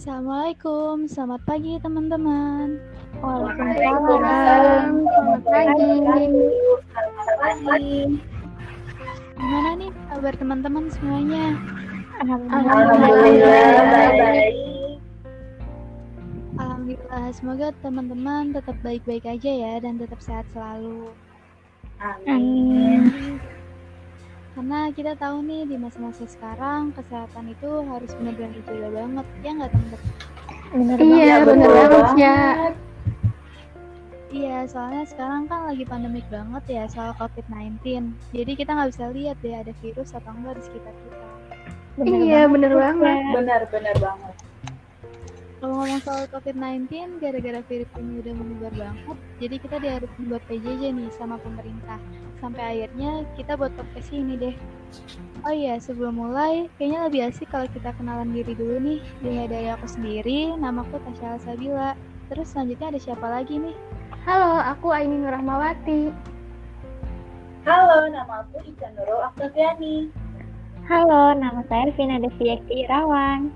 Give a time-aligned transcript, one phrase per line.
[0.00, 2.80] Assalamualaikum, selamat pagi teman-teman.
[3.20, 5.04] Waalaikumsalam.
[5.04, 5.92] Selamat pagi.
[6.88, 8.16] Selamat pagi.
[9.36, 11.52] Gimana nih kabar teman-teman semuanya?
[12.16, 12.96] Alhamdulillah
[14.24, 14.56] baik.
[16.56, 21.12] Alhamdulillah, semoga teman-teman tetap baik-baik aja ya dan tetap sehat selalu.
[22.00, 23.36] Amin.
[24.50, 29.70] Karena kita tahu nih di masa-masa sekarang kesehatan itu harus benar-benar dijaga banget, ya nggak
[29.70, 30.14] teman-teman?
[30.70, 32.18] Bener Iya, banget, bener banget banget.
[32.18, 32.38] ya.
[34.30, 38.14] Iya, soalnya sekarang kan lagi pandemik banget ya soal COVID-19.
[38.30, 41.26] Jadi kita nggak bisa lihat deh ada virus atau enggak di sekitar kita.
[42.00, 43.18] Iya, bener banget.
[43.34, 44.29] Benar-benar banget.
[45.60, 50.88] Kalau ngomong soal COVID-19, gara-gara virus ini udah menyebar banget, jadi kita harus membuat PJJ
[50.88, 52.00] nih sama pemerintah.
[52.40, 54.56] Sampai akhirnya kita buat podcast ini deh.
[55.44, 59.04] Oh iya, sebelum mulai, kayaknya lebih asik kalau kita kenalan diri dulu nih.
[59.20, 61.92] Dimulai dari aku sendiri, namaku Tasya Sabila.
[62.32, 63.76] Terus selanjutnya ada siapa lagi nih?
[64.24, 66.08] Halo, aku Aini Nurahmawati.
[67.68, 70.08] Halo, nama aku Ica Nurul Aktaviani.
[70.88, 73.52] Halo, nama saya Vina Deviaki Irawan.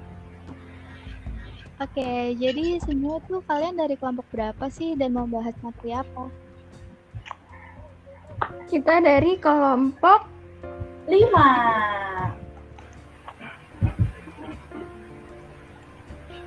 [1.82, 6.30] Oke, jadi semua tuh kalian dari kelompok berapa sih dan mau bahas materi apa?
[8.70, 10.30] Kita dari kelompok
[11.04, 11.50] Lima.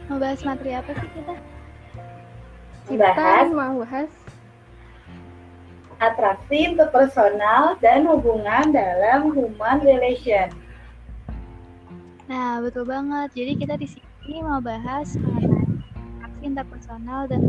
[0.08, 1.36] Mau bahas materi apa sih kita?
[2.88, 4.12] kita Bahas mau bahas
[6.00, 10.48] atraksi interpersonal dan hubungan dalam human relation.
[12.28, 13.32] Nah, betul banget.
[13.32, 15.64] Jadi kita di sini mau bahas mengenai
[16.28, 17.40] aksi interpersonal dan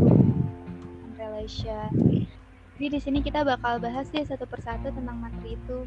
[1.19, 1.91] relation.
[2.79, 5.83] Jadi di sini kita bakal bahas deh satu persatu tentang materi itu.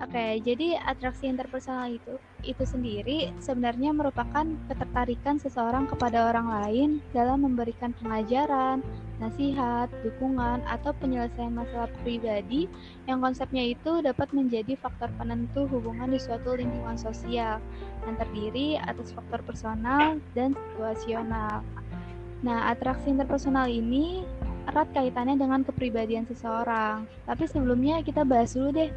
[0.00, 7.44] Oke, jadi atraksi interpersonal itu itu sendiri sebenarnya merupakan ketertarikan seseorang kepada orang lain dalam
[7.44, 8.80] memberikan pengajaran,
[9.20, 12.64] nasihat, dukungan, atau penyelesaian masalah pribadi
[13.04, 17.60] yang konsepnya itu dapat menjadi faktor penentu hubungan di suatu lingkungan sosial
[18.08, 21.60] yang terdiri atas faktor personal dan situasional.
[22.40, 24.24] Nah, atraksi interpersonal ini
[24.64, 27.04] erat kaitannya dengan kepribadian seseorang.
[27.28, 28.88] Tapi sebelumnya kita bahas dulu deh.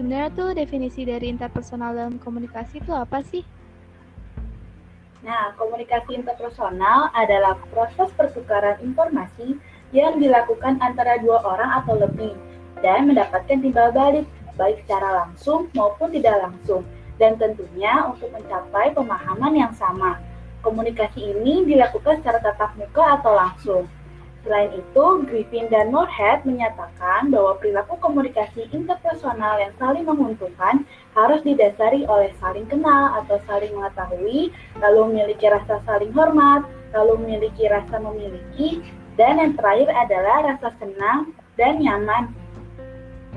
[0.00, 3.44] Sebenarnya tuh definisi dari interpersonal dalam komunikasi itu apa sih?
[5.20, 9.60] Nah, komunikasi interpersonal adalah proses pertukaran informasi
[9.92, 12.32] yang dilakukan antara dua orang atau lebih
[12.80, 14.24] dan mendapatkan timbal balik,
[14.56, 16.80] baik secara langsung maupun tidak langsung,
[17.20, 20.16] dan tentunya untuk mencapai pemahaman yang sama.
[20.64, 23.84] Komunikasi ini dilakukan secara tatap muka atau langsung.
[24.40, 32.08] Selain itu, Griffin dan Moorhead menyatakan bahwa perilaku komunikasi interpersonal yang saling menguntungkan harus didasari
[32.08, 34.48] oleh saling kenal atau saling mengetahui,
[34.80, 36.64] lalu memiliki rasa saling hormat,
[36.96, 38.80] lalu memiliki rasa memiliki,
[39.20, 42.32] dan yang terakhir adalah rasa senang dan nyaman.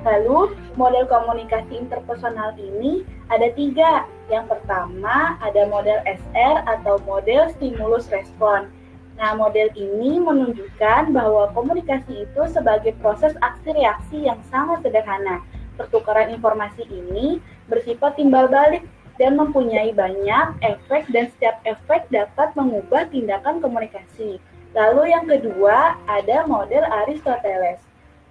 [0.07, 4.07] Lalu, model komunikasi interpersonal ini ada tiga.
[4.31, 8.71] Yang pertama, ada model SR atau model stimulus respon.
[9.13, 15.41] Nah, model ini menunjukkan bahwa komunikasi itu sebagai proses aksi reaksi yang sangat sederhana.
[15.77, 17.37] Pertukaran informasi ini
[17.69, 18.85] bersifat timbal balik
[19.21, 24.41] dan mempunyai banyak efek dan setiap efek dapat mengubah tindakan komunikasi.
[24.73, 27.77] Lalu yang kedua ada model Aristoteles.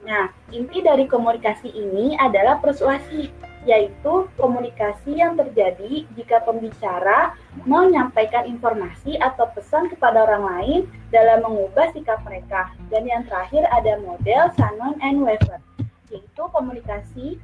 [0.02, 3.30] Nah, inti dari komunikasi ini adalah persuasi,
[3.62, 10.80] yaitu komunikasi yang terjadi jika pembicara menyampaikan informasi atau pesan kepada orang lain
[11.14, 12.74] dalam mengubah sikap mereka.
[12.90, 15.62] Dan yang terakhir ada model Shannon and Weaver,
[16.10, 17.38] yaitu komunikasi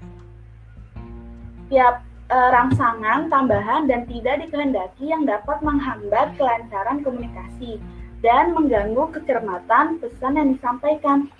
[1.70, 7.78] tiap eh, rangsangan, tambahan, dan tidak dikehendaki yang dapat menghambat kelancaran komunikasi
[8.18, 11.30] dan mengganggu kecermatan pesan yang disampaikan.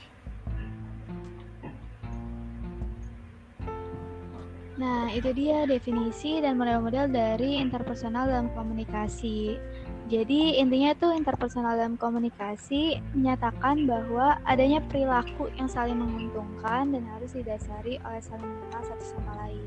[4.79, 9.59] Nah, itu dia definisi dan model-model dari interpersonal dalam komunikasi.
[10.07, 17.35] Jadi, intinya tuh interpersonal dalam komunikasi menyatakan bahwa adanya perilaku yang saling menguntungkan dan harus
[17.35, 19.67] didasari oleh saling mengenal satu sama lain.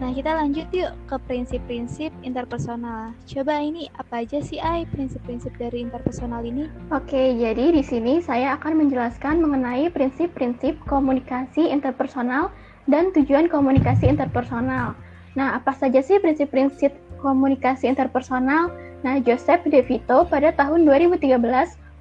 [0.00, 3.12] Nah, kita lanjut yuk ke prinsip-prinsip interpersonal.
[3.28, 6.72] Coba ini apa aja sih, Ai, prinsip-prinsip dari interpersonal ini?
[6.88, 12.48] Oke, jadi di sini saya akan menjelaskan mengenai prinsip-prinsip komunikasi interpersonal
[12.90, 14.98] dan tujuan komunikasi interpersonal.
[15.38, 16.90] Nah, apa saja sih prinsip-prinsip
[17.22, 18.74] komunikasi interpersonal?
[19.06, 21.38] Nah, Joseph De Vito pada tahun 2013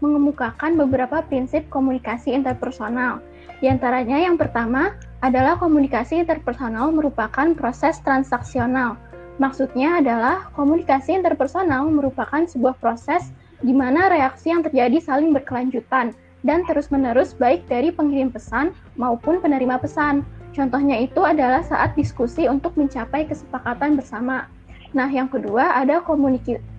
[0.01, 3.21] mengemukakan beberapa prinsip komunikasi interpersonal.
[3.59, 8.95] Di antaranya yang pertama adalah komunikasi interpersonal merupakan proses transaksional.
[9.39, 16.63] Maksudnya adalah komunikasi interpersonal merupakan sebuah proses di mana reaksi yang terjadi saling berkelanjutan dan
[16.63, 20.23] terus-menerus baik dari pengirim pesan maupun penerima pesan.
[20.53, 24.49] Contohnya itu adalah saat diskusi untuk mencapai kesepakatan bersama.
[24.89, 26.01] Nah, yang kedua ada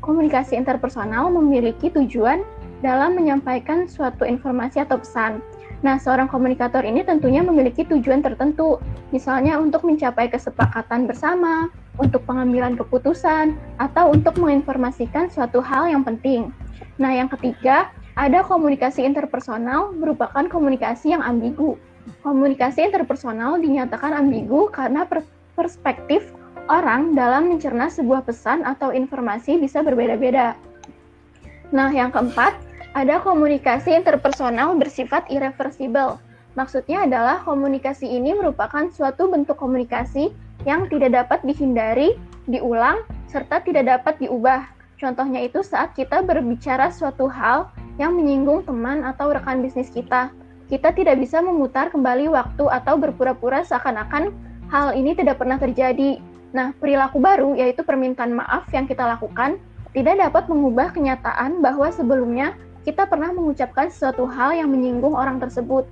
[0.03, 2.43] komunikasi interpersonal memiliki tujuan
[2.83, 5.39] dalam menyampaikan suatu informasi atau pesan.
[5.81, 8.83] Nah, seorang komunikator ini tentunya memiliki tujuan tertentu,
[9.15, 16.53] misalnya untuk mencapai kesepakatan bersama, untuk pengambilan keputusan, atau untuk menginformasikan suatu hal yang penting.
[17.01, 21.81] Nah, yang ketiga, ada komunikasi interpersonal merupakan komunikasi yang ambigu.
[22.21, 25.25] Komunikasi interpersonal dinyatakan ambigu karena per
[25.57, 26.33] perspektif
[26.71, 30.57] orang dalam mencerna sebuah pesan atau informasi bisa berbeda-beda.
[31.71, 32.57] Nah, yang keempat,
[32.97, 36.19] ada komunikasi interpersonal bersifat irreversible.
[36.59, 40.35] Maksudnya adalah komunikasi ini merupakan suatu bentuk komunikasi
[40.67, 42.19] yang tidak dapat dihindari,
[42.51, 44.67] diulang, serta tidak dapat diubah.
[44.99, 50.35] Contohnya itu saat kita berbicara suatu hal yang menyinggung teman atau rekan bisnis kita.
[50.71, 54.31] Kita tidak bisa memutar kembali waktu atau berpura-pura seakan-akan
[54.71, 56.23] hal ini tidak pernah terjadi.
[56.55, 59.59] Nah, perilaku baru yaitu permintaan maaf yang kita lakukan
[59.91, 62.55] tidak dapat mengubah kenyataan bahwa sebelumnya
[62.87, 65.85] kita pernah mengucapkan sesuatu hal yang menyinggung orang tersebut.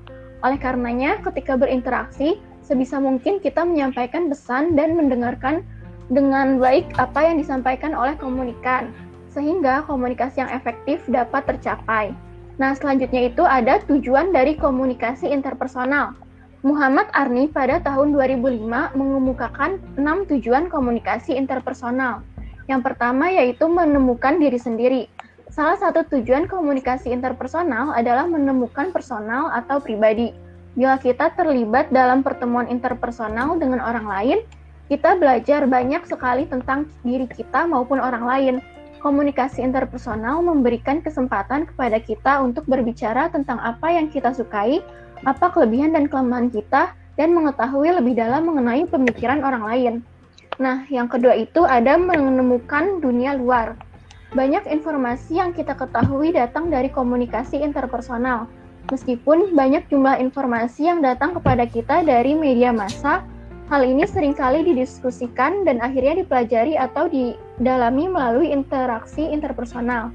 [0.47, 5.67] Oleh karenanya, ketika berinteraksi, sebisa mungkin kita menyampaikan pesan dan mendengarkan
[6.09, 8.95] dengan baik apa yang disampaikan oleh komunikan,
[9.35, 12.15] sehingga komunikasi yang efektif dapat tercapai.
[12.59, 16.19] Nah, selanjutnya itu ada tujuan dari komunikasi interpersonal.
[16.67, 22.27] Muhammad Arni pada tahun 2005 mengemukakan enam tujuan komunikasi interpersonal.
[22.67, 25.03] Yang pertama yaitu menemukan diri sendiri.
[25.55, 30.35] Salah satu tujuan komunikasi interpersonal adalah menemukan personal atau pribadi.
[30.75, 34.39] Bila kita terlibat dalam pertemuan interpersonal dengan orang lain,
[34.91, 38.55] kita belajar banyak sekali tentang diri kita maupun orang lain.
[38.99, 44.83] Komunikasi interpersonal memberikan kesempatan kepada kita untuk berbicara tentang apa yang kita sukai,
[45.23, 49.95] apa kelebihan dan kelemahan kita, dan mengetahui lebih dalam mengenai pemikiran orang lain.
[50.59, 53.79] Nah, yang kedua itu ada menemukan dunia luar.
[54.35, 58.51] Banyak informasi yang kita ketahui datang dari komunikasi interpersonal.
[58.91, 63.23] Meskipun banyak jumlah informasi yang datang kepada kita dari media massa,
[63.71, 67.07] hal ini sering kali didiskusikan dan akhirnya dipelajari atau
[67.59, 70.15] didalami melalui interaksi interpersonal.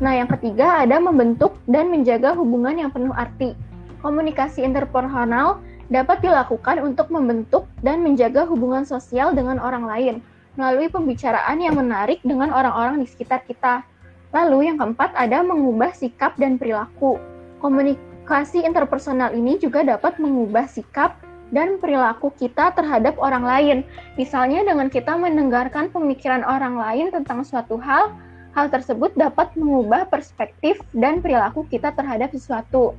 [0.00, 3.54] Nah, yang ketiga ada membentuk dan menjaga hubungan yang penuh arti.
[4.00, 10.16] Komunikasi interpersonal dapat dilakukan untuk membentuk dan menjaga hubungan sosial dengan orang lain
[10.58, 13.86] melalui pembicaraan yang menarik dengan orang-orang di sekitar kita.
[14.34, 17.16] Lalu yang keempat ada mengubah sikap dan perilaku.
[17.62, 21.16] Komunikasi interpersonal ini juga dapat mengubah sikap
[21.50, 23.78] dan perilaku kita terhadap orang lain.
[24.20, 28.12] Misalnya dengan kita mendengarkan pemikiran orang lain tentang suatu hal,
[28.52, 32.92] hal tersebut dapat mengubah perspektif dan perilaku kita terhadap sesuatu.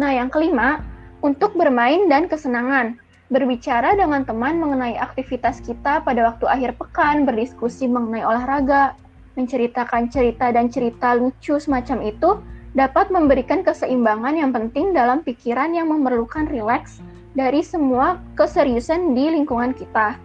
[0.00, 0.80] Nah, yang kelima,
[1.20, 2.96] untuk bermain dan kesenangan
[3.30, 8.96] berbicara dengan teman mengenai aktivitas kita pada waktu akhir pekan, berdiskusi mengenai olahraga,
[9.38, 12.42] menceritakan cerita dan cerita lucu semacam itu
[12.74, 17.02] dapat memberikan keseimbangan yang penting dalam pikiran yang memerlukan rileks
[17.34, 20.18] dari semua keseriusan di lingkungan kita.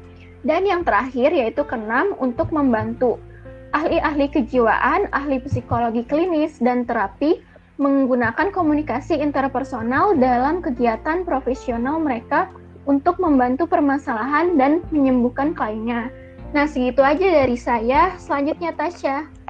[0.45, 3.17] Dan yang terakhir yaitu keenam untuk membantu.
[3.73, 7.41] Ahli-ahli kejiwaan, ahli psikologi klinis, dan terapi
[7.75, 12.47] menggunakan komunikasi interpersonal dalam kegiatan profesional mereka
[12.87, 16.07] untuk membantu permasalahan dan menyembuhkan kliennya.
[16.55, 18.15] Nah, segitu aja dari saya.
[18.15, 19.44] Selanjutnya Tasya.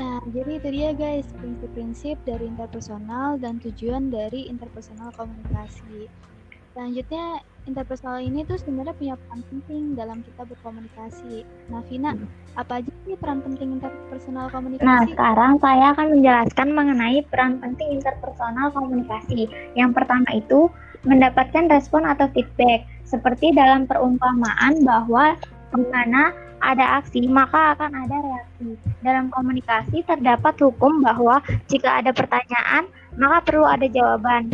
[0.00, 6.08] Nah, jadi itu dia guys, prinsip-prinsip dari interpersonal dan tujuan dari interpersonal komunikasi.
[6.72, 11.44] Selanjutnya, interpersonal ini tuh sebenarnya punya peran penting dalam kita berkomunikasi.
[11.68, 12.16] Nah, Vina,
[12.56, 14.88] apa aja sih peran penting interpersonal komunikasi?
[14.88, 19.52] Nah, sekarang saya akan menjelaskan mengenai peran penting interpersonal komunikasi.
[19.76, 20.72] Yang pertama itu,
[21.04, 22.88] mendapatkan respon atau feedback.
[23.04, 25.36] Seperti dalam perumpamaan bahwa
[25.76, 28.76] di mana ada aksi, maka akan ada reaksi.
[29.00, 31.40] Dalam komunikasi terdapat hukum bahwa
[31.72, 34.52] jika ada pertanyaan, maka perlu ada jawaban.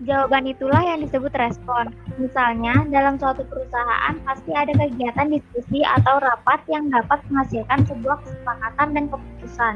[0.00, 1.92] Jawaban itulah yang disebut respon.
[2.16, 8.88] Misalnya, dalam suatu perusahaan pasti ada kegiatan diskusi atau rapat yang dapat menghasilkan sebuah kesepakatan
[8.96, 9.74] dan keputusan.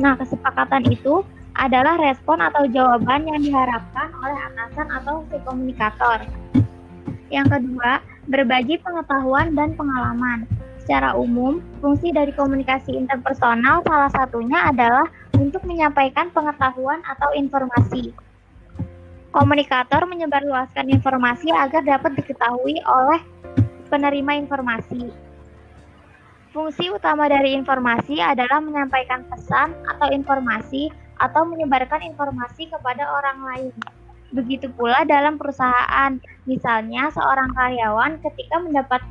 [0.00, 1.20] Nah, kesepakatan itu
[1.58, 6.18] adalah respon atau jawaban yang diharapkan oleh atasan atau si komunikator.
[7.28, 10.48] Yang kedua, berbagi pengetahuan dan pengalaman.
[10.88, 15.04] Secara umum, fungsi dari komunikasi interpersonal salah satunya adalah
[15.36, 18.16] untuk menyampaikan pengetahuan atau informasi.
[19.28, 23.20] Komunikator menyebarluaskan informasi agar dapat diketahui oleh
[23.92, 25.12] penerima informasi.
[26.56, 30.88] Fungsi utama dari informasi adalah menyampaikan pesan atau informasi
[31.20, 33.76] atau menyebarkan informasi kepada orang lain.
[34.32, 36.16] Begitu pula dalam perusahaan,
[36.48, 39.04] misalnya seorang karyawan ketika mendapat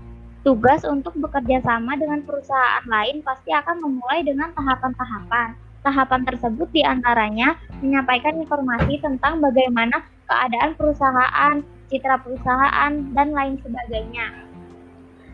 [0.48, 5.60] tugas untuk bekerja sama dengan perusahaan lain pasti akan memulai dengan tahapan-tahapan.
[5.84, 11.60] Tahapan tersebut di antaranya menyampaikan informasi tentang bagaimana keadaan perusahaan,
[11.92, 14.48] citra perusahaan, dan lain sebagainya.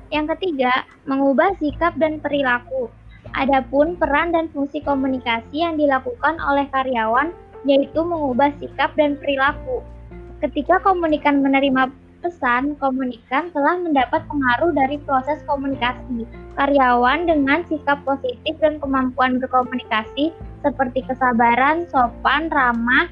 [0.10, 2.90] Yang ketiga, mengubah sikap dan perilaku.
[3.38, 7.30] Adapun peran dan fungsi komunikasi yang dilakukan oleh karyawan
[7.70, 9.86] yaitu mengubah sikap dan perilaku.
[10.42, 16.24] Ketika komunikan menerima pesan, komunikan telah mendapat pengaruh dari proses komunikasi.
[16.56, 20.32] Karyawan dengan sikap positif dan kemampuan berkomunikasi
[20.64, 23.12] seperti kesabaran, sopan, ramah,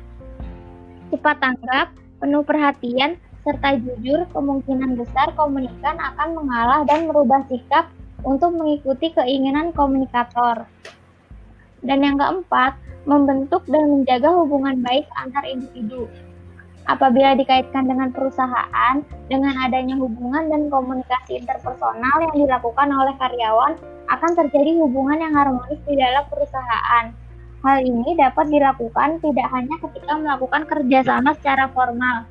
[1.11, 1.91] cepat tanggap,
[2.23, 7.91] penuh perhatian, serta jujur, kemungkinan besar komunikan akan mengalah dan merubah sikap
[8.23, 10.63] untuk mengikuti keinginan komunikator.
[11.81, 12.77] Dan yang keempat,
[13.09, 16.05] membentuk dan menjaga hubungan baik antar individu.
[16.89, 23.77] Apabila dikaitkan dengan perusahaan, dengan adanya hubungan dan komunikasi interpersonal yang dilakukan oleh karyawan,
[24.09, 27.13] akan terjadi hubungan yang harmonis di dalam perusahaan.
[27.61, 32.25] Hal ini dapat dilakukan tidak hanya ketika melakukan kerjasama secara formal,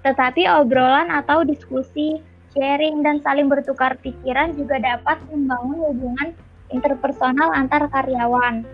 [0.00, 2.20] tetapi obrolan atau diskusi,
[2.52, 6.28] sharing, dan saling bertukar pikiran juga dapat membangun hubungan
[6.72, 8.64] interpersonal antar karyawan.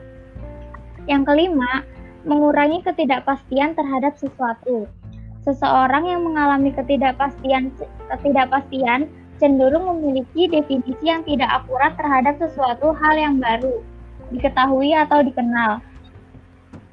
[1.10, 1.86] Yang kelima,
[2.24, 4.84] mengurangi ketidakpastian terhadap sesuatu.
[5.40, 7.72] Seseorang yang mengalami ketidakpastian
[8.12, 9.08] ketidakpastian
[9.40, 13.80] cenderung memiliki definisi yang tidak akurat terhadap sesuatu hal yang baru,
[14.36, 15.80] diketahui atau dikenal.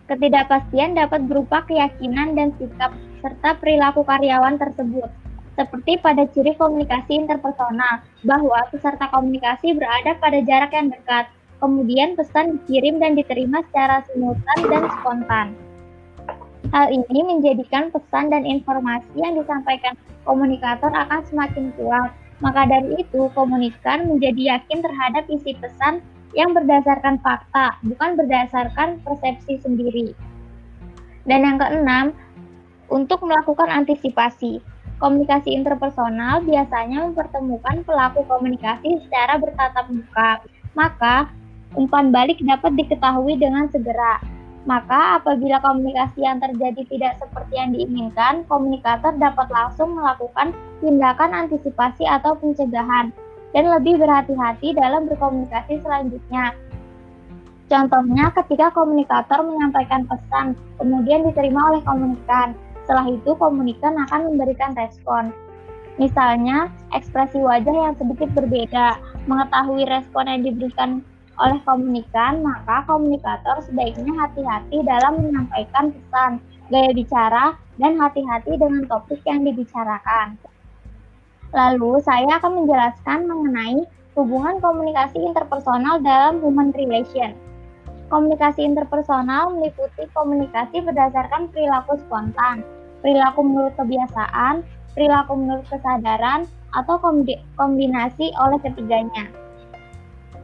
[0.08, 5.12] Ketidakpastian dapat berupa keyakinan dan sikap serta perilaku karyawan tersebut.
[5.60, 12.62] Seperti pada ciri komunikasi interpersonal, bahwa peserta komunikasi berada pada jarak yang dekat, kemudian pesan
[12.62, 15.48] dikirim dan diterima secara simultan dan spontan.
[16.76, 19.96] Hal ini menjadikan pesan dan informasi yang disampaikan
[20.28, 22.12] komunikator akan semakin kuat.
[22.38, 26.06] Maka dari itu, komunikan menjadi yakin terhadap isi pesan
[26.38, 30.14] yang berdasarkan fakta, bukan berdasarkan persepsi sendiri.
[31.26, 32.14] Dan yang keenam,
[32.88, 34.64] untuk melakukan antisipasi.
[34.98, 40.42] Komunikasi interpersonal biasanya mempertemukan pelaku komunikasi secara bertatap muka.
[40.74, 41.30] Maka,
[41.78, 44.18] umpan balik dapat diketahui dengan segera.
[44.68, 50.52] Maka, apabila komunikasi yang terjadi tidak seperti yang diinginkan, komunikator dapat langsung melakukan
[50.84, 53.16] tindakan antisipasi atau pencegahan
[53.56, 56.52] dan lebih berhati-hati dalam berkomunikasi selanjutnya.
[57.72, 62.52] Contohnya, ketika komunikator menyampaikan pesan, kemudian diterima oleh komunikan,
[62.84, 65.32] setelah itu, komunikan akan memberikan respon.
[66.00, 69.00] Misalnya, ekspresi wajah yang sedikit berbeda.
[69.28, 71.04] Mengetahui respon yang diberikan
[71.38, 76.32] oleh komunikan, maka komunikator sebaiknya hati-hati dalam menyampaikan pesan,
[76.74, 77.46] gaya bicara,
[77.78, 80.38] dan hati-hati dengan topik yang dibicarakan.
[81.54, 83.86] Lalu, saya akan menjelaskan mengenai
[84.18, 87.38] hubungan komunikasi interpersonal dalam human relation.
[88.10, 92.66] Komunikasi interpersonal meliputi komunikasi berdasarkan perilaku spontan,
[93.06, 94.66] perilaku menurut kebiasaan,
[94.98, 97.00] perilaku menurut kesadaran, atau
[97.56, 99.30] kombinasi oleh ketiganya.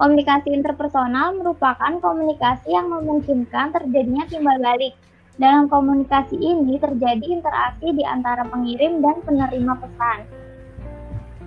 [0.01, 4.93] Komunikasi interpersonal merupakan komunikasi yang memungkinkan terjadinya timbal balik.
[5.37, 10.17] Dalam komunikasi ini terjadi interaksi di antara pengirim dan penerima pesan.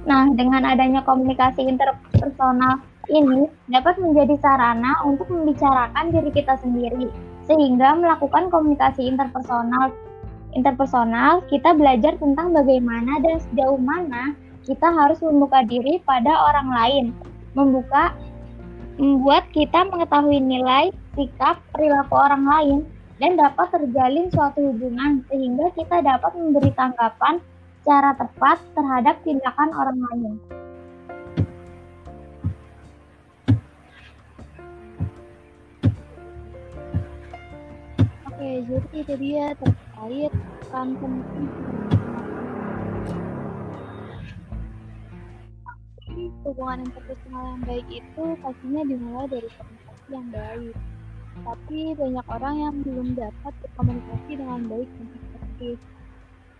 [0.06, 7.10] Nah, dengan adanya komunikasi interpersonal ini dapat menjadi sarana untuk membicarakan diri kita sendiri,
[7.46, 9.94] sehingga melakukan komunikasi interpersonal
[10.56, 14.32] interpersonal, kita belajar tentang bagaimana dan sejauh mana
[14.64, 17.04] kita harus membuka diri pada orang lain.
[17.52, 18.16] Membuka
[18.96, 22.78] membuat kita mengetahui nilai, sikap, perilaku orang lain
[23.20, 27.40] dan dapat terjalin suatu hubungan sehingga kita dapat memberi tanggapan
[27.80, 30.32] secara tepat terhadap tindakan orang lain.
[38.26, 40.32] Oke, jadi itu dia terkait
[40.68, 40.88] peran
[46.46, 50.76] hubungan interpersonal yang baik itu pastinya dimulai dari komunikasi yang baik.
[51.36, 55.76] Tapi banyak orang yang belum dapat berkomunikasi dengan baik dan efektif.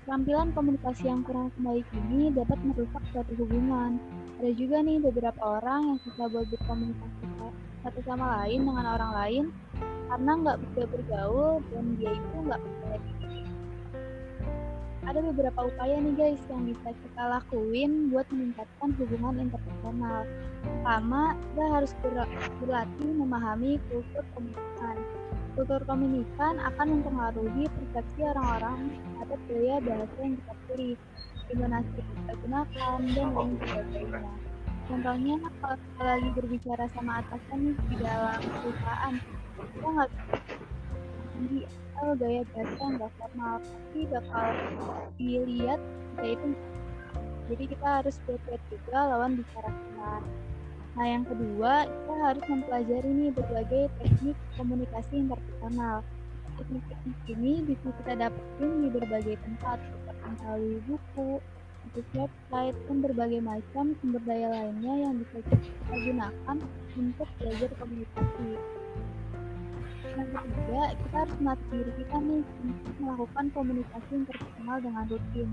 [0.02, 4.02] Keterampilan komunikasi yang kurang baik ini dapat merusak suatu hubungan.
[4.43, 7.26] Ada juga nih beberapa orang yang susah buat berkomunikasi
[7.87, 9.45] satu sama lain dengan orang lain
[10.11, 13.25] karena nggak bisa bergaul dan dia itu nggak percaya diri.
[15.06, 20.26] Ada beberapa upaya nih guys yang bisa kita lakuin buat meningkatkan hubungan interpersonal.
[20.66, 21.92] Pertama, kita harus
[22.58, 24.96] berlatih memahami kultur komunikan.
[25.54, 30.96] Kultur komunikan akan mempengaruhi persepsi orang-orang terhadap gaya bahasa yang kita pilih,
[31.54, 34.32] intonasi kita gunakan, dan lain sebagainya.
[34.86, 39.14] Contohnya, kalau kita lagi berbicara sama atasan di dalam perusahaan,
[39.54, 40.10] kita nggak
[41.37, 44.47] tinggi atau gaya bahasa nggak formal tapi bakal
[45.21, 45.81] dilihat
[46.16, 46.49] kita itu.
[47.47, 50.12] Jadi kita harus lihat juga lawan bicara kita
[50.97, 56.00] nah yang kedua kita harus mempelajari nih berbagai teknik komunikasi interpersonal.
[56.57, 61.31] Teknik-teknik ini bisa kita dapetin di berbagai tempat seperti melalui buku
[62.16, 66.57] website dan berbagai macam sumber daya lainnya yang bisa kita gunakan
[66.97, 68.49] untuk belajar komunikasi
[70.16, 75.49] yang ketiga, kita harus melatih diri kita nih untuk melakukan komunikasi interpersonal dengan rutin.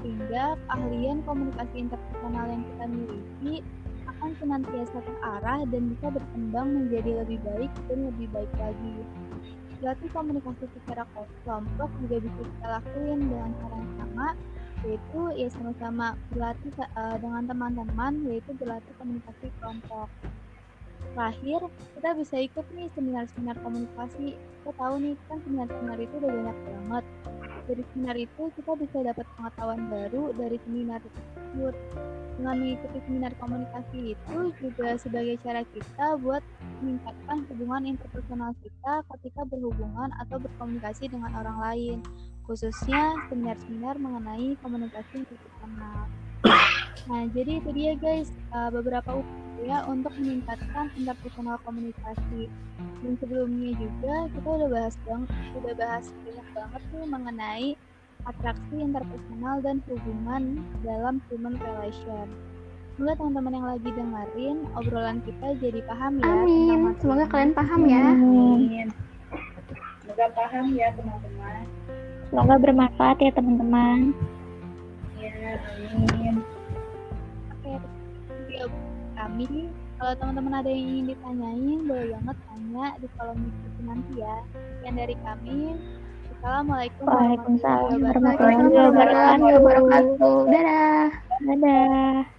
[0.00, 3.54] Sehingga keahlian komunikasi interpersonal yang kita miliki
[4.16, 8.96] akan senantiasa terarah dan bisa berkembang menjadi lebih baik dan lebih baik lagi.
[9.76, 11.04] Berarti komunikasi secara
[11.44, 14.28] kelompok juga bisa kita lakuin dengan cara yang sama,
[14.88, 20.08] yaitu ya sama-sama berlatih uh, dengan teman-teman, yaitu berlatih komunikasi kelompok
[21.16, 21.60] terakhir
[21.96, 24.36] kita bisa ikut nih seminar-seminar komunikasi.
[24.36, 27.04] Kita tahu nih kan seminar-seminar itu udah banyak banget.
[27.66, 31.74] Dari seminar itu kita bisa dapat pengetahuan baru dari seminar tersebut.
[32.36, 36.44] Dengan mengikuti seminar komunikasi itu juga sebagai cara kita buat
[36.84, 41.98] meningkatkan hubungan interpersonal kita ketika berhubungan atau berkomunikasi dengan orang lain.
[42.44, 46.12] Khususnya seminar-seminar mengenai komunikasi interpersonal.
[47.08, 48.28] Nah jadi itu dia guys.
[48.52, 49.24] Uh, beberapa
[49.66, 52.46] ya untuk meningkatkan interpersonal komunikasi.
[53.02, 57.68] Dan sebelumnya juga kita udah bahas banget, udah bahas banyak banget nih mengenai
[58.26, 60.42] atraksi interpersonal dan hubungan
[60.86, 62.26] dalam human relation.
[62.96, 66.26] Semoga teman-teman yang lagi dengerin obrolan kita jadi paham ya.
[66.32, 66.80] Amin.
[66.96, 68.04] Semoga kalian paham ya.
[68.16, 68.88] Amin.
[70.00, 71.62] Semoga paham ya teman-teman.
[72.32, 74.16] Semoga bermanfaat ya teman-teman.
[75.20, 76.15] Ya, amin
[79.26, 79.66] kami.
[79.98, 84.36] Kalau teman-teman ada yang ingin ditanyain, boleh banget tanya di kolom diskusi nanti ya.
[84.54, 85.58] Sekian dari kami.
[86.36, 90.38] Assalamualaikum warahmatullahi wabarakatuh.
[90.46, 91.10] Dadah.
[91.42, 92.35] Dadah.